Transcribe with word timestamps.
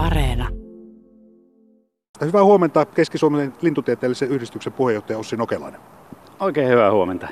Areena. 0.00 0.48
Hyvää 2.20 2.44
huomenta 2.44 2.84
Keski-Suomen 2.84 3.52
lintutieteellisen 3.62 4.28
yhdistyksen 4.28 4.72
puheenjohtaja 4.72 5.18
Ossi 5.18 5.36
Nokelainen. 5.36 5.80
Oikein 6.40 6.68
hyvää 6.68 6.92
huomenta. 6.92 7.28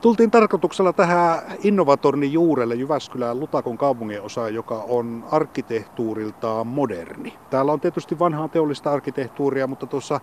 Tultiin 0.00 0.30
tarkoituksella 0.30 0.92
tähän 0.92 1.38
Innovatornin 1.62 2.32
juurelle 2.32 2.74
Jyväskylän 2.74 3.40
Lutakon 3.40 3.78
kaupungin 3.78 4.22
osa, 4.22 4.48
joka 4.48 4.84
on 4.88 5.24
arkkitehtuuriltaan 5.30 6.66
moderni. 6.66 7.34
Täällä 7.50 7.72
on 7.72 7.80
tietysti 7.80 8.18
vanhaa 8.18 8.48
teollista 8.48 8.92
arkkitehtuuria, 8.92 9.66
mutta 9.66 9.86
tuossa 9.86 10.20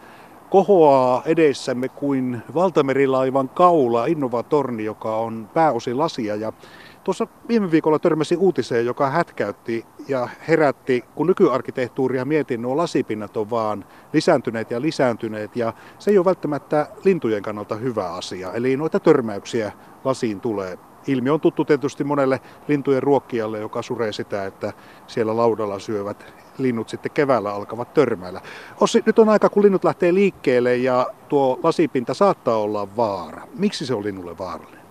kohoaa 0.49 1.21
edessämme 1.25 1.89
kuin 1.89 2.41
valtamerilaivan 2.53 3.49
kaula 3.49 4.05
Innovatorni, 4.05 4.83
joka 4.83 5.15
on 5.15 5.49
pääosin 5.53 5.97
lasia. 5.97 6.35
Ja 6.35 6.53
tuossa 7.03 7.27
viime 7.47 7.71
viikolla 7.71 7.99
törmäsin 7.99 8.37
uutiseen, 8.37 8.85
joka 8.85 9.09
hätkäytti 9.09 9.85
ja 10.07 10.29
herätti, 10.47 11.03
kun 11.15 11.27
nykyarkkitehtuuria 11.27 12.25
mietin, 12.25 12.61
nuo 12.61 12.77
lasipinnat 12.77 13.37
on 13.37 13.49
vaan 13.49 13.85
lisääntyneet 14.13 14.71
ja 14.71 14.81
lisääntyneet. 14.81 15.55
Ja 15.55 15.73
se 15.99 16.11
ei 16.11 16.17
ole 16.17 16.25
välttämättä 16.25 16.87
lintujen 17.03 17.43
kannalta 17.43 17.75
hyvä 17.75 18.13
asia. 18.13 18.53
Eli 18.53 18.77
noita 18.77 18.99
törmäyksiä 18.99 19.71
lasiin 20.03 20.41
tulee. 20.41 20.77
Ilmi 21.07 21.29
on 21.29 21.41
tuttu 21.41 21.65
tietysti 21.65 22.03
monelle 22.03 22.39
lintujen 22.67 23.03
ruokkijalle, 23.03 23.59
joka 23.59 23.81
suree 23.81 24.11
sitä, 24.11 24.45
että 24.45 24.73
siellä 25.07 25.37
laudalla 25.37 25.79
syövät 25.79 26.33
linnut 26.57 26.89
sitten 26.89 27.11
keväällä 27.11 27.53
alkavat 27.53 27.93
törmäillä. 27.93 28.41
Ossi, 28.79 29.03
nyt 29.05 29.19
on 29.19 29.29
aika, 29.29 29.49
kun 29.49 29.63
linnut 29.63 29.83
lähtee 29.83 30.13
liikkeelle 30.13 30.75
ja 30.75 31.07
tuo 31.29 31.59
lasipinta 31.63 32.13
saattaa 32.13 32.57
olla 32.57 32.95
vaara. 32.97 33.47
Miksi 33.55 33.85
se 33.85 33.93
on 33.93 34.03
linnulle 34.03 34.37
vaarallinen? 34.37 34.85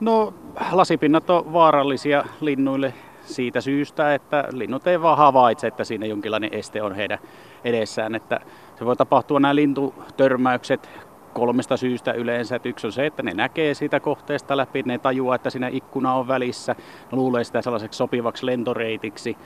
No, 0.00 0.34
lasipinnat 0.72 1.30
on 1.30 1.52
vaarallisia 1.52 2.24
linnuille 2.40 2.94
siitä 3.26 3.60
syystä, 3.60 4.14
että 4.14 4.44
linnut 4.52 4.86
ei 4.86 5.02
vaan 5.02 5.18
havaitse, 5.18 5.66
että 5.66 5.84
siinä 5.84 6.06
jonkinlainen 6.06 6.54
este 6.54 6.82
on 6.82 6.94
heidän 6.94 7.18
edessään. 7.64 8.14
Että 8.14 8.40
se 8.78 8.84
voi 8.84 8.96
tapahtua 8.96 9.40
nämä 9.40 9.54
lintutörmäykset 9.54 10.90
kolmesta 11.32 11.76
syystä 11.76 12.12
yleensä. 12.12 12.56
Että 12.56 12.68
yksi 12.68 12.86
on 12.86 12.92
se, 12.92 13.06
että 13.06 13.22
ne 13.22 13.34
näkee 13.34 13.74
siitä 13.74 14.00
kohteesta 14.00 14.56
läpi, 14.56 14.82
ne 14.82 14.98
tajuaa, 14.98 15.34
että 15.34 15.50
siinä 15.50 15.68
ikkuna 15.68 16.14
on 16.14 16.28
välissä, 16.28 16.72
ne 17.12 17.16
luulee 17.16 17.44
sitä 17.44 17.62
sellaiseksi 17.62 17.96
sopivaksi 17.96 18.46
lentoreitiksi. 18.46 19.36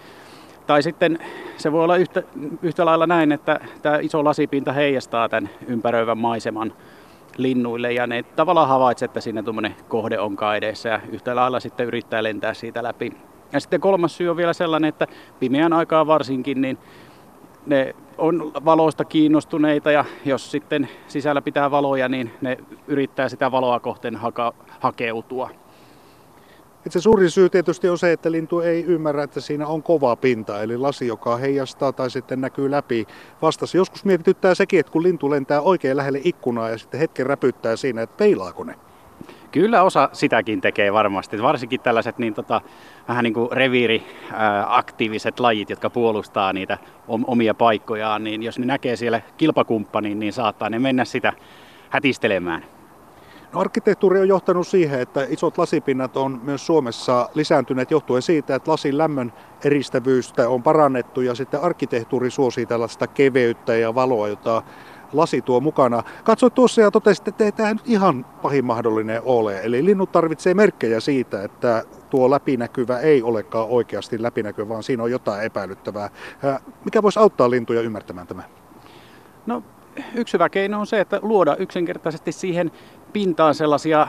Tai 0.67 0.83
sitten 0.83 1.19
se 1.56 1.72
voi 1.72 1.84
olla 1.84 1.97
yhtä, 1.97 2.22
yhtä 2.62 2.84
lailla 2.84 3.06
näin, 3.06 3.33
että 3.33 3.61
tämä 3.83 3.98
iso 3.98 4.25
lasipinta 4.25 4.72
heijastaa 4.72 5.28
tämän 5.28 5.50
ympäröivän 5.67 6.19
maiseman 6.19 6.72
linnuille 7.37 7.92
ja 7.92 8.06
ne 8.06 8.22
tavallaan 8.22 8.69
havaitsevat, 8.69 9.11
että 9.11 9.20
siinä 9.20 9.42
tuommoinen 9.42 9.77
kohde 9.89 10.19
onkaan 10.19 10.56
edessä 10.56 10.89
ja 10.89 11.00
yhtä 11.12 11.37
lailla 11.37 11.61
sitten 11.61 11.87
yrittää 11.87 12.22
lentää 12.22 12.55
siitä 12.55 12.83
läpi. 12.83 13.30
Ja 13.53 13.61
sitten 13.61 13.81
kolmas 13.81 14.17
syy 14.17 14.29
on 14.29 14.37
vielä 14.37 14.53
sellainen, 14.53 14.89
että 14.89 15.06
pimeän 15.41 15.73
aikaa 15.73 16.06
varsinkin, 16.06 16.61
niin 16.61 16.79
ne 17.67 17.95
on 18.19 18.53
valoista 18.65 19.05
kiinnostuneita 19.05 19.91
ja 19.91 20.05
jos 20.25 20.51
sitten 20.51 20.89
sisällä 21.09 21.43
pitää 21.43 21.71
valoja, 21.71 22.09
niin 22.09 22.31
ne 22.41 22.59
yrittää 22.87 23.28
sitä 23.28 23.51
valoa 23.51 23.81
kohteen 23.81 24.17
haka- 24.17 24.55
hakeutua. 24.81 25.51
Et 26.87 26.93
se 26.93 27.01
suurin 27.01 27.31
syy 27.31 27.48
tietysti 27.48 27.89
on 27.89 27.98
se, 27.98 28.12
että 28.12 28.33
lintu 28.33 28.61
ei 28.61 28.84
ymmärrä, 28.84 29.23
että 29.23 29.41
siinä 29.41 29.67
on 29.67 29.83
kova 29.83 30.17
pinta, 30.17 30.62
eli 30.62 30.77
lasi, 30.77 31.06
joka 31.06 31.37
heijastaa 31.37 31.93
tai 31.93 32.11
sitten 32.11 32.41
näkyy 32.41 32.71
läpi 32.71 33.06
vastassa. 33.43 33.77
Joskus 33.77 34.05
mietityttää 34.05 34.55
sekin, 34.55 34.81
että 34.81 34.93
kun 34.93 35.03
lintu 35.03 35.31
lentää 35.31 35.61
oikein 35.61 35.97
lähelle 35.97 36.21
ikkunaa 36.25 36.71
ja 36.71 36.78
sitten 36.78 37.01
hetken 37.01 37.27
räpyttää 37.27 37.77
siinä, 37.77 38.03
että 38.03 38.17
peilaako 38.17 38.65
ne. 38.65 38.75
Kyllä 39.53 39.83
osa 39.83 40.09
sitäkin 40.12 40.61
tekee 40.61 40.93
varmasti, 40.93 41.43
varsinkin 41.43 41.81
tällaiset 41.81 42.19
niin 42.19 42.34
tota, 42.34 42.61
vähän 43.09 43.25
niin 43.25 43.34
kuin 43.34 43.53
reviiriaktiiviset 43.53 45.41
lajit, 45.41 45.70
jotka 45.70 45.91
puolustaa 45.91 46.53
niitä 46.53 46.79
omia 47.09 47.55
paikkojaan, 47.55 48.25
niin 48.25 48.43
jos 48.43 48.59
ne 48.59 48.67
näkee 48.67 48.97
siellä 48.97 49.21
kilpakumppanin, 49.37 50.19
niin 50.19 50.33
saattaa 50.33 50.71
ne 50.71 50.78
mennä 50.78 51.05
sitä 51.05 51.33
hätistelemään. 51.91 52.65
No, 53.53 53.60
arkkitehtuuri 53.60 54.21
on 54.21 54.28
johtanut 54.28 54.66
siihen, 54.66 55.00
että 55.00 55.27
isot 55.28 55.59
lasipinnat 55.59 56.16
on 56.16 56.41
myös 56.43 56.66
Suomessa 56.66 57.28
lisääntyneet 57.34 57.91
johtuen 57.91 58.22
siitä, 58.22 58.55
että 58.55 58.71
lasin 58.71 58.99
lämmön 58.99 59.33
eristävyystä 59.65 60.49
on 60.49 60.62
parannettu 60.62 61.21
ja 61.21 61.34
sitten 61.34 61.60
arkkitehtuuri 61.60 62.31
suosii 62.31 62.66
tällaista 62.66 63.06
keveyttä 63.06 63.75
ja 63.75 63.94
valoa, 63.94 64.28
jota 64.28 64.62
lasi 65.12 65.43
tuo 65.43 65.60
mukana. 65.60 66.03
Katsoit 66.25 66.54
tuossa 66.54 66.81
ja 66.81 66.91
totesit, 66.91 67.28
että 67.28 67.44
ei 67.44 67.53
tämä 67.53 67.72
nyt 67.72 67.88
ihan 67.88 68.25
pahin 68.43 68.65
mahdollinen 68.65 69.22
ole. 69.25 69.60
Eli 69.62 69.84
linnut 69.84 70.12
tarvitsee 70.12 70.54
merkkejä 70.54 71.00
siitä, 71.00 71.43
että 71.43 71.84
tuo 72.10 72.31
läpinäkyvä 72.31 72.98
ei 72.98 73.22
olekaan 73.22 73.69
oikeasti 73.69 74.22
läpinäkyvä, 74.22 74.69
vaan 74.69 74.82
siinä 74.82 75.03
on 75.03 75.10
jotain 75.10 75.43
epäilyttävää. 75.43 76.10
Mikä 76.84 77.03
voisi 77.03 77.19
auttaa 77.19 77.50
lintuja 77.50 77.81
ymmärtämään 77.81 78.26
tämän? 78.26 78.44
No 79.47 79.62
yksi 80.15 80.32
hyvä 80.32 80.48
keino 80.48 80.81
on 80.81 80.87
se, 80.87 81.00
että 81.00 81.19
luoda 81.22 81.56
yksinkertaisesti 81.56 82.32
siihen 82.32 82.71
pintaan 83.12 83.54
sellaisia 83.54 84.06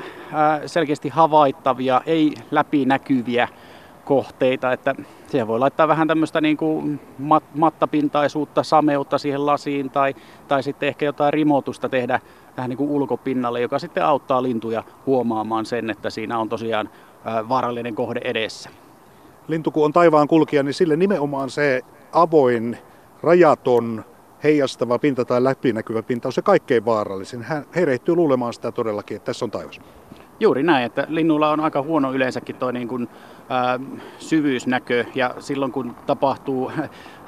selkeästi 0.66 1.10
havaittavia, 1.10 2.02
ei 2.06 2.34
läpinäkyviä 2.52 3.48
kohteita, 4.12 4.74
että 4.74 4.96
siihen 5.28 5.48
voi 5.48 5.60
laittaa 5.60 5.88
vähän 5.88 6.08
tämmöistä 6.08 6.42
niin 6.42 6.58
kuin 6.58 7.00
mat, 7.20 7.44
mattapintaisuutta, 7.56 8.64
sameutta 8.64 9.18
siihen 9.18 9.46
lasiin 9.46 9.90
tai, 9.90 10.16
tai 10.48 10.64
sitten 10.64 10.90
ehkä 10.90 11.06
jotain 11.06 11.34
rimotusta 11.34 11.90
tehdä 11.90 12.20
tähän 12.56 12.70
niin 12.70 12.78
kuin 12.78 12.90
ulkopinnalle, 12.90 13.62
joka 13.62 13.80
sitten 13.80 14.06
auttaa 14.06 14.44
lintuja 14.44 14.84
huomaamaan 15.06 15.66
sen, 15.66 15.90
että 15.90 16.10
siinä 16.10 16.40
on 16.40 16.50
tosiaan 16.50 16.90
vaarallinen 17.50 17.96
kohde 17.96 18.22
edessä. 18.24 18.70
Lintu 19.48 19.72
kun 19.72 19.86
on 19.86 19.94
taivaan 19.94 20.28
kulkija, 20.28 20.64
niin 20.64 20.74
sille 20.74 20.96
nimenomaan 20.96 21.50
se 21.50 21.82
avoin, 22.14 22.78
rajaton 23.24 24.06
heijastava 24.44 25.00
pinta 25.00 25.26
tai 25.26 25.44
läpinäkyvä 25.44 26.04
pinta 26.04 26.28
on 26.28 26.34
se 26.34 26.42
kaikkein 26.42 26.86
vaarallisin. 26.86 27.44
Hän 27.44 27.66
herehtyy 27.76 28.16
luulemaan 28.16 28.54
sitä 28.54 28.72
todellakin, 28.72 29.18
että 29.18 29.26
tässä 29.26 29.46
on 29.46 29.52
taivas. 29.52 29.82
Juuri 30.42 30.64
näin, 30.64 30.86
että 30.86 31.06
linnulla 31.10 31.50
on 31.50 31.60
aika 31.60 31.82
huono 31.82 32.14
yleensäkin 32.14 32.56
tuo 32.56 32.72
niin 32.72 33.10
ää, 33.50 33.80
syvyysnäkö 34.20 35.06
ja 35.16 35.36
silloin 35.40 35.72
kun 35.72 35.96
tapahtuu 36.06 36.72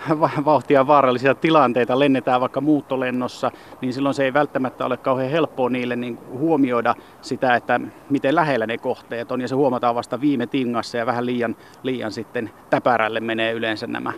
vauhtia 0.45 0.87
vaarallisia 0.87 1.35
tilanteita, 1.35 1.99
lennetään 1.99 2.41
vaikka 2.41 2.61
muuttolennossa, 2.61 3.51
niin 3.81 3.93
silloin 3.93 4.15
se 4.15 4.23
ei 4.23 4.33
välttämättä 4.33 4.85
ole 4.85 4.97
kauhean 4.97 5.31
helppoa 5.31 5.69
niille 5.69 5.95
niin 5.95 6.19
huomioida 6.31 6.95
sitä, 7.21 7.55
että 7.55 7.79
miten 8.09 8.35
lähellä 8.35 8.67
ne 8.67 8.77
kohteet 8.77 9.31
on 9.31 9.41
ja 9.41 9.47
se 9.47 9.55
huomataan 9.55 9.95
vasta 9.95 10.21
viime 10.21 10.47
tingassa 10.47 10.97
ja 10.97 11.05
vähän 11.05 11.25
liian, 11.25 11.55
liian 11.83 12.11
sitten 12.11 12.49
täpärälle 12.69 13.19
menee 13.19 13.51
yleensä 13.51 13.87
nämä 13.87 14.13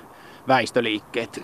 väistöliikkeet. 0.48 1.42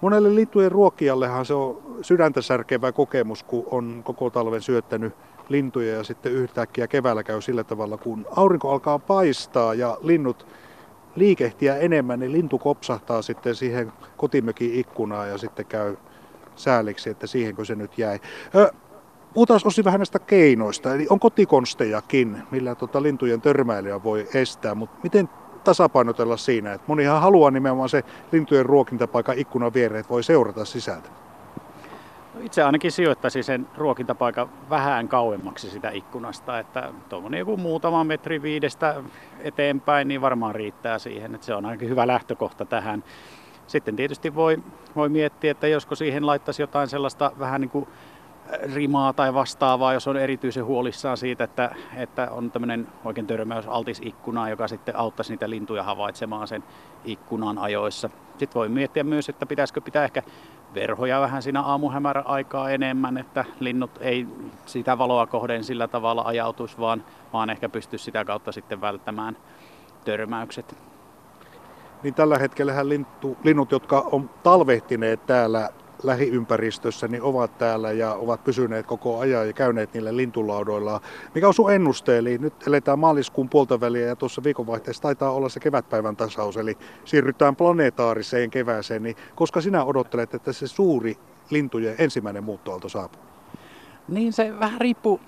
Monelle 0.00 0.34
lintujen 0.34 0.72
ruokkijallehan 0.72 1.46
se 1.46 1.54
on 1.54 1.82
sydäntä 2.02 2.42
särkevä 2.42 2.92
kokemus, 2.92 3.42
kun 3.42 3.64
on 3.70 4.00
koko 4.04 4.30
talven 4.30 4.62
syöttänyt 4.62 5.14
lintuja 5.48 5.94
ja 5.94 6.04
sitten 6.04 6.32
yhtäkkiä 6.32 6.86
keväällä 6.86 7.22
käy 7.22 7.40
sillä 7.40 7.64
tavalla, 7.64 7.96
kun 7.96 8.26
aurinko 8.36 8.72
alkaa 8.72 8.98
paistaa 8.98 9.74
ja 9.74 9.98
linnut 10.02 10.46
liikehtiä 11.16 11.76
enemmän, 11.76 12.20
niin 12.20 12.32
lintu 12.32 12.58
kopsahtaa 12.58 13.22
sitten 13.22 13.54
siihen 13.54 13.92
kotimökin 14.16 14.74
ikkunaan 14.74 15.28
ja 15.28 15.38
sitten 15.38 15.66
käy 15.66 15.96
sääliksi, 16.56 17.10
että 17.10 17.26
siihenkö 17.26 17.64
se 17.64 17.74
nyt 17.74 17.98
jäi. 17.98 18.20
Puhutaan 19.34 19.60
osi 19.64 19.84
vähän 19.84 19.98
näistä 19.98 20.18
keinoista, 20.18 20.94
eli 20.94 21.06
on 21.10 21.20
kotikonstejakin, 21.20 22.42
millä 22.50 22.74
tota 22.74 23.02
lintujen 23.02 23.40
törmäilyä 23.40 24.02
voi 24.02 24.28
estää, 24.34 24.74
mutta 24.74 24.96
miten 25.02 25.28
tasapainotella 25.64 26.36
siinä, 26.36 26.72
että 26.72 26.84
monihan 26.86 27.20
haluaa 27.20 27.50
nimenomaan 27.50 27.88
se 27.88 28.04
lintujen 28.32 28.66
ruokintapaikan 28.66 29.38
ikkunan 29.38 29.74
viereen, 29.74 30.00
että 30.00 30.10
voi 30.10 30.22
seurata 30.22 30.64
sisältä. 30.64 31.23
No 32.34 32.40
itse 32.40 32.62
ainakin 32.62 32.92
sijoittaisin 32.92 33.44
sen 33.44 33.66
ruokintapaikan 33.76 34.48
vähän 34.70 35.08
kauemmaksi 35.08 35.70
sitä 35.70 35.90
ikkunasta, 35.90 36.58
että 36.58 36.92
tuommoinen 37.08 37.38
joku 37.38 37.56
muutama 37.56 38.04
metri 38.04 38.42
viidestä 38.42 38.94
eteenpäin, 39.40 40.08
niin 40.08 40.20
varmaan 40.20 40.54
riittää 40.54 40.98
siihen, 40.98 41.34
että 41.34 41.46
se 41.46 41.54
on 41.54 41.66
ainakin 41.66 41.88
hyvä 41.88 42.06
lähtökohta 42.06 42.64
tähän. 42.64 43.04
Sitten 43.66 43.96
tietysti 43.96 44.34
voi, 44.34 44.62
voi 44.96 45.08
miettiä, 45.08 45.50
että 45.50 45.68
josko 45.68 45.94
siihen 45.94 46.26
laittaisi 46.26 46.62
jotain 46.62 46.88
sellaista 46.88 47.32
vähän 47.38 47.60
niin 47.60 47.70
kuin 47.70 47.88
rimaa 48.74 49.12
tai 49.12 49.34
vastaavaa, 49.34 49.92
jos 49.92 50.08
on 50.08 50.16
erityisen 50.16 50.64
huolissaan 50.64 51.16
siitä, 51.16 51.44
että, 51.44 51.74
että 51.96 52.30
on 52.30 52.50
tämmöinen 52.50 52.86
oikein 53.04 53.26
törmäys 53.26 53.66
altis 53.68 54.00
ikkuna, 54.04 54.48
joka 54.48 54.68
sitten 54.68 54.96
auttaisi 54.96 55.32
niitä 55.32 55.50
lintuja 55.50 55.82
havaitsemaan 55.82 56.48
sen 56.48 56.64
ikkunan 57.04 57.58
ajoissa. 57.58 58.10
Sitten 58.38 58.54
voi 58.54 58.68
miettiä 58.68 59.04
myös, 59.04 59.28
että 59.28 59.46
pitäisikö 59.46 59.80
pitää 59.80 60.04
ehkä 60.04 60.22
verhoja 60.74 61.20
vähän 61.20 61.42
siinä 61.42 61.62
aamuhämärän 61.62 62.26
aikaa 62.26 62.70
enemmän, 62.70 63.18
että 63.18 63.44
linnut 63.60 63.90
ei 64.00 64.26
sitä 64.66 64.98
valoa 64.98 65.26
kohden 65.26 65.64
sillä 65.64 65.88
tavalla 65.88 66.22
ajautuisi, 66.24 66.78
vaan, 66.78 67.04
vaan 67.32 67.50
ehkä 67.50 67.68
pystyisi 67.68 68.04
sitä 68.04 68.24
kautta 68.24 68.52
sitten 68.52 68.80
välttämään 68.80 69.36
törmäykset. 70.04 70.76
Niin 72.02 72.14
tällä 72.14 72.38
hetkellä 72.38 72.88
lintu, 72.88 73.36
linnut, 73.44 73.72
jotka 73.72 74.08
on 74.12 74.30
talvehtineet 74.42 75.26
täällä 75.26 75.70
lähiympäristössä 76.02 77.08
niin 77.08 77.22
ovat 77.22 77.58
täällä 77.58 77.92
ja 77.92 78.14
ovat 78.14 78.44
pysyneet 78.44 78.86
koko 78.86 79.18
ajan 79.18 79.46
ja 79.46 79.52
käyneet 79.52 79.94
niillä 79.94 80.16
lintulaudoilla. 80.16 81.00
Mikä 81.34 81.48
on 81.48 81.54
sun 81.54 81.72
ennuste? 81.72 82.18
Eli 82.18 82.38
nyt 82.38 82.66
eletään 82.66 82.98
maaliskuun 82.98 83.48
puolta 83.48 83.80
väliä 83.80 84.06
ja 84.06 84.16
tuossa 84.16 84.44
viikonvaihteessa 84.44 85.02
taitaa 85.02 85.30
olla 85.32 85.48
se 85.48 85.60
kevätpäivän 85.60 86.16
tasaus, 86.16 86.56
eli 86.56 86.78
siirrytään 87.04 87.56
planetaariseen 87.56 88.50
kevääseen. 88.50 89.02
Niin 89.02 89.16
koska 89.34 89.60
sinä 89.60 89.84
odottelet, 89.84 90.34
että 90.34 90.52
se 90.52 90.66
suuri 90.66 91.16
lintujen 91.50 91.94
ensimmäinen 91.98 92.44
muuttoaalto 92.44 92.88
saapuu? 92.88 93.33
Niin 94.08 94.32
se 94.32 94.60
vähän 94.60 94.80
riippuu 94.80 95.20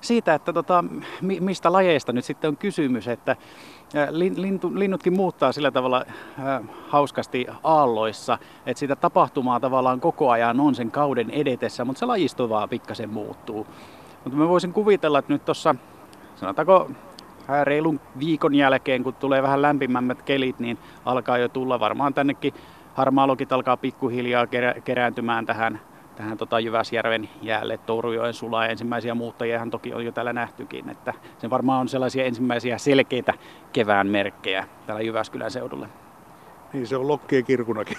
siitä, 0.00 0.34
että 0.34 0.52
tota, 0.52 0.84
mistä 1.40 1.72
lajeista 1.72 2.12
nyt 2.12 2.24
sitten 2.24 2.48
on 2.48 2.56
kysymys, 2.56 3.08
että 3.08 3.36
lintu, 4.10 4.70
linnutkin 4.74 5.12
muuttaa 5.12 5.52
sillä 5.52 5.70
tavalla 5.70 6.04
äh, 6.38 6.60
hauskasti 6.88 7.46
aalloissa, 7.64 8.38
että 8.66 8.80
sitä 8.80 8.96
tapahtumaa 8.96 9.60
tavallaan 9.60 10.00
koko 10.00 10.30
ajan 10.30 10.60
on 10.60 10.74
sen 10.74 10.90
kauden 10.90 11.30
edetessä, 11.30 11.84
mutta 11.84 12.00
se 12.00 12.06
lajisto 12.06 12.48
vaan 12.48 12.68
pikkasen 12.68 13.10
muuttuu. 13.10 13.66
Mutta 14.24 14.38
mä 14.38 14.48
voisin 14.48 14.72
kuvitella, 14.72 15.18
että 15.18 15.32
nyt 15.32 15.44
tuossa, 15.44 15.74
sanotaanko 16.36 16.90
reilun 17.64 18.00
viikon 18.18 18.54
jälkeen, 18.54 19.02
kun 19.02 19.14
tulee 19.14 19.42
vähän 19.42 19.62
lämpimämmät 19.62 20.22
kelit, 20.22 20.58
niin 20.58 20.78
alkaa 21.04 21.38
jo 21.38 21.48
tulla 21.48 21.80
varmaan 21.80 22.14
tännekin 22.14 22.54
harmaalogit 22.94 23.52
alkaa 23.52 23.76
pikkuhiljaa 23.76 24.46
kerä, 24.46 24.74
kerääntymään 24.84 25.46
tähän 25.46 25.80
tähän 26.22 26.38
tota 26.38 26.60
Jyväsjärven 26.60 27.28
jäälle 27.42 27.78
Tourujoen 27.78 28.34
sulaa. 28.34 28.66
Ensimmäisiä 28.66 29.14
muuttajia 29.14 29.66
toki 29.70 29.94
on 29.94 30.04
jo 30.04 30.12
täällä 30.12 30.32
nähtykin, 30.32 30.88
että 30.88 31.14
se 31.38 31.50
varmaan 31.50 31.80
on 31.80 31.88
sellaisia 31.88 32.24
ensimmäisiä 32.24 32.78
selkeitä 32.78 33.34
kevään 33.72 34.06
merkkejä 34.06 34.68
täällä 34.86 35.02
Jyväskylän 35.02 35.50
seudulla. 35.50 35.88
Niin 36.72 36.86
se 36.86 36.96
on 36.96 37.08
lokkien 37.08 37.44
kirkunakin. 37.44 37.98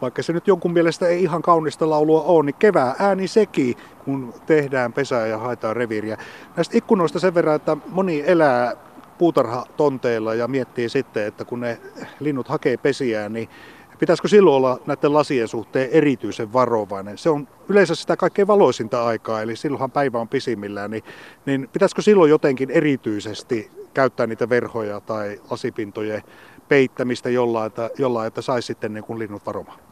Vaikka 0.00 0.22
se 0.22 0.32
nyt 0.32 0.46
jonkun 0.46 0.72
mielestä 0.72 1.06
ei 1.08 1.22
ihan 1.22 1.42
kaunista 1.42 1.90
laulua 1.90 2.22
ole, 2.22 2.44
niin 2.44 2.54
kevää 2.54 2.94
ääni 2.98 3.28
sekin, 3.28 3.76
kun 4.04 4.34
tehdään 4.46 4.92
pesää 4.92 5.26
ja 5.26 5.38
haetaan 5.38 5.76
reviiriä. 5.76 6.16
Näistä 6.56 6.78
ikkunoista 6.78 7.18
sen 7.18 7.34
verran, 7.34 7.56
että 7.56 7.76
moni 7.88 8.22
elää 8.26 8.76
puutarhatonteilla 9.18 10.34
ja 10.34 10.48
miettii 10.48 10.88
sitten, 10.88 11.26
että 11.26 11.44
kun 11.44 11.60
ne 11.60 11.80
linnut 12.20 12.48
hakee 12.48 12.76
pesiään, 12.76 13.32
niin 13.32 13.48
Pitäisikö 13.98 14.28
silloin 14.28 14.56
olla 14.56 14.80
näiden 14.86 15.14
lasien 15.14 15.48
suhteen 15.48 15.90
erityisen 15.90 16.52
varovainen? 16.52 17.18
Se 17.18 17.30
on 17.30 17.48
yleensä 17.68 17.94
sitä 17.94 18.16
kaikkein 18.16 18.48
valoisinta 18.48 19.06
aikaa, 19.06 19.42
eli 19.42 19.56
silloinhan 19.56 19.90
päivä 19.90 20.18
on 20.18 20.28
pisimmillään, 20.28 20.90
niin, 20.90 21.04
niin 21.46 21.68
pitäisikö 21.72 22.02
silloin 22.02 22.30
jotenkin 22.30 22.70
erityisesti 22.70 23.70
käyttää 23.94 24.26
niitä 24.26 24.48
verhoja 24.48 25.00
tai 25.00 25.40
lasipintojen 25.50 26.22
peittämistä 26.68 27.30
jollain, 27.30 27.66
että, 27.66 27.90
jollain, 27.98 28.26
että 28.26 28.42
saisi 28.42 28.66
sitten 28.66 28.94
niin 28.94 29.04
kuin 29.04 29.18
linnut 29.18 29.46
varomaan? 29.46 29.85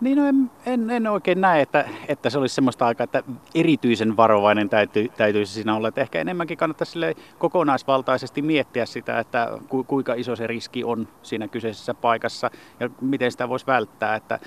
Niin 0.00 0.18
no 0.18 0.26
en, 0.26 0.50
en, 0.66 0.90
en 0.90 1.06
oikein 1.06 1.40
näe, 1.40 1.62
että, 1.62 1.88
että 2.08 2.30
se 2.30 2.38
olisi 2.38 2.54
semmoista 2.54 2.86
aikaa, 2.86 3.04
että 3.04 3.22
erityisen 3.54 4.16
varovainen 4.16 4.68
täytyy, 4.68 5.08
täytyisi 5.16 5.52
siinä 5.52 5.76
olla. 5.76 5.88
Että 5.88 6.00
ehkä 6.00 6.20
enemmänkin 6.20 6.58
kannattaisi 6.58 6.92
sille 6.92 7.16
kokonaisvaltaisesti 7.38 8.42
miettiä 8.42 8.86
sitä, 8.86 9.18
että 9.18 9.58
ku, 9.68 9.84
kuinka 9.84 10.14
iso 10.14 10.36
se 10.36 10.46
riski 10.46 10.84
on 10.84 11.08
siinä 11.22 11.48
kyseisessä 11.48 11.94
paikassa 11.94 12.50
ja 12.80 12.90
miten 13.00 13.32
sitä 13.32 13.48
voisi 13.48 13.66
välttää. 13.66 14.14
Että 14.16 14.38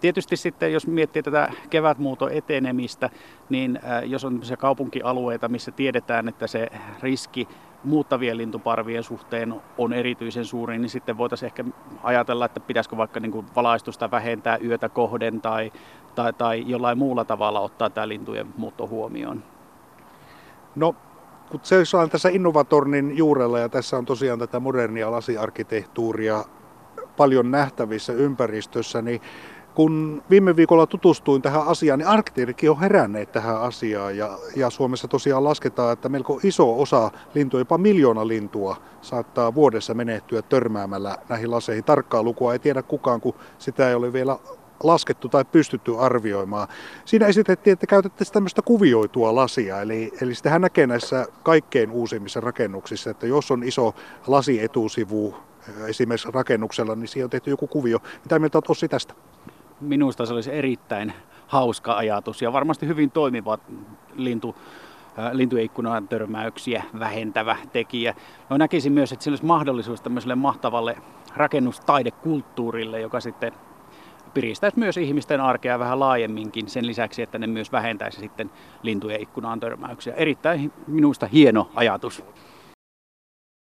tietysti 0.00 0.36
sitten, 0.36 0.72
jos 0.72 0.86
miettii 0.86 1.22
tätä 1.22 1.52
kevätmuuton 1.70 2.32
etenemistä, 2.32 3.10
niin 3.48 3.80
jos 4.06 4.24
on 4.24 4.40
kaupunkialueita, 4.58 5.48
missä 5.48 5.70
tiedetään, 5.70 6.28
että 6.28 6.46
se 6.46 6.68
riski 7.02 7.48
muuttavien 7.84 8.36
lintuparvien 8.36 9.02
suhteen 9.02 9.54
on 9.78 9.92
erityisen 9.92 10.44
suuri, 10.44 10.78
niin 10.78 10.90
sitten 10.90 11.18
voitaisiin 11.18 11.46
ehkä 11.46 11.64
ajatella, 12.02 12.44
että 12.44 12.60
pitäisikö 12.60 12.96
vaikka 12.96 13.20
niin 13.20 13.32
kuin 13.32 13.46
valaistusta 13.56 14.10
vähentää 14.10 14.58
yötä 14.64 14.88
kohden 14.88 15.40
tai, 15.40 15.72
tai, 16.14 16.32
tai 16.32 16.64
jollain 16.66 16.98
muulla 16.98 17.24
tavalla 17.24 17.60
ottaa 17.60 17.90
tämä 17.90 18.08
lintujen 18.08 18.46
muutto 18.56 18.86
huomioon. 18.86 19.42
No, 20.76 20.94
kun 21.50 21.60
on 22.02 22.10
tässä 22.10 22.28
Innovatornin 22.28 23.16
juurella 23.16 23.58
ja 23.58 23.68
tässä 23.68 23.96
on 23.96 24.04
tosiaan 24.04 24.38
tätä 24.38 24.60
modernia 24.60 25.10
lasiarkkitehtuuria 25.10 26.44
paljon 27.16 27.50
nähtävissä 27.50 28.12
ympäristössä, 28.12 29.02
niin 29.02 29.20
kun 29.74 30.22
viime 30.30 30.56
viikolla 30.56 30.86
tutustuin 30.86 31.42
tähän 31.42 31.66
asiaan, 31.66 31.98
niin 31.98 32.06
arkkitehditkin 32.06 32.70
on 32.70 32.80
heränneet 32.80 33.32
tähän 33.32 33.60
asiaan. 33.60 34.16
Ja, 34.16 34.38
ja 34.56 34.70
Suomessa 34.70 35.08
tosiaan 35.08 35.44
lasketaan, 35.44 35.92
että 35.92 36.08
melko 36.08 36.40
iso 36.42 36.80
osa 36.80 37.10
lintuja, 37.34 37.60
jopa 37.60 37.78
miljoona 37.78 38.28
lintua, 38.28 38.76
saattaa 39.02 39.54
vuodessa 39.54 39.94
menehtyä 39.94 40.42
törmäämällä 40.42 41.16
näihin 41.28 41.50
laseihin. 41.50 41.84
Tarkkaa 41.84 42.22
lukua 42.22 42.52
ei 42.52 42.58
tiedä 42.58 42.82
kukaan, 42.82 43.20
kun 43.20 43.34
sitä 43.58 43.88
ei 43.88 43.94
ole 43.94 44.12
vielä 44.12 44.38
laskettu 44.82 45.28
tai 45.28 45.44
pystytty 45.44 45.98
arvioimaan. 45.98 46.68
Siinä 47.04 47.26
esitettiin, 47.26 47.72
että 47.72 47.86
käytettäisiin 47.86 48.34
tämmöistä 48.34 48.62
kuvioitua 48.62 49.34
lasia, 49.34 49.80
eli, 49.82 50.12
eli 50.22 50.34
sitähän 50.34 50.60
näkee 50.60 50.86
näissä 50.86 51.26
kaikkein 51.42 51.90
uusimmissa 51.90 52.40
rakennuksissa, 52.40 53.10
että 53.10 53.26
jos 53.26 53.50
on 53.50 53.64
iso 53.64 53.94
lasietusivu 54.26 55.34
esimerkiksi 55.86 56.28
rakennuksella, 56.32 56.94
niin 56.94 57.08
siihen 57.08 57.24
on 57.24 57.30
tehty 57.30 57.50
joku 57.50 57.66
kuvio. 57.66 57.98
Mitä 58.24 58.38
mieltä 58.38 58.58
olet 58.58 58.70
Ossi 58.70 58.88
tästä? 58.88 59.14
Minusta 59.80 60.26
se 60.26 60.34
olisi 60.34 60.52
erittäin 60.52 61.12
hauska 61.46 61.96
ajatus 61.96 62.42
ja 62.42 62.52
varmasti 62.52 62.86
hyvin 62.86 63.10
toimiva 63.10 63.58
lintu, 64.16 64.56
lintuikkunan 65.32 66.08
törmäyksiä 66.08 66.82
vähentävä 66.98 67.56
tekijä. 67.72 68.14
No 68.50 68.56
näkisin 68.56 68.92
myös, 68.92 69.12
että 69.12 69.22
sillä 69.22 69.32
olisi 69.34 69.44
mahdollisuus 69.44 70.00
tämmöiselle 70.00 70.34
mahtavalle 70.34 70.96
rakennustaidekulttuurille, 71.36 73.00
joka 73.00 73.20
sitten 73.20 73.52
piristäisi 74.34 74.78
myös 74.78 74.96
ihmisten 74.96 75.40
arkea 75.40 75.78
vähän 75.78 76.00
laajemminkin 76.00 76.68
sen 76.68 76.86
lisäksi, 76.86 77.22
että 77.22 77.38
ne 77.38 77.46
myös 77.46 77.72
vähentäisi 77.72 78.20
sitten 78.20 78.50
lintujen 78.82 79.20
ikkunaan 79.20 79.60
törmäyksiä. 79.60 80.14
Erittäin 80.14 80.72
minusta 80.86 81.26
hieno 81.26 81.70
ajatus. 81.74 82.24